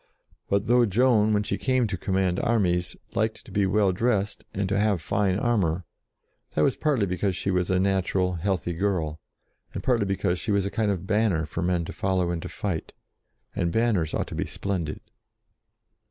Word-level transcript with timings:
But 0.49 0.65
though 0.65 0.87
Joan, 0.87 1.31
when 1.31 1.43
she 1.43 1.59
came 1.59 1.85
to 1.85 1.95
command 1.95 2.39
armies, 2.39 2.95
liked 3.13 3.45
to 3.45 3.51
be 3.51 3.67
well 3.67 3.91
dressed, 3.91 4.43
and 4.51 4.67
to 4.67 4.79
have 4.79 4.99
fine 4.99 5.37
armour, 5.37 5.85
that 6.55 6.63
was 6.63 6.75
partly 6.75 7.05
because 7.05 7.35
she 7.35 7.51
was 7.51 7.69
a 7.69 7.79
natural, 7.79 8.33
healthy 8.33 8.73
girl, 8.73 9.19
and 9.75 9.83
partly 9.83 10.07
be 10.07 10.15
cause 10.17 10.39
she 10.39 10.49
was 10.51 10.65
a 10.65 10.71
kind 10.71 10.89
of 10.89 11.05
banner 11.05 11.45
for 11.45 11.61
men 11.61 11.85
to 11.85 11.93
follow 11.93 12.31
into 12.31 12.49
fight, 12.49 12.93
and 13.55 13.71
banners 13.71 14.15
ought 14.15 14.25
to 14.25 14.33
be 14.33 14.47
splendid. 14.47 15.01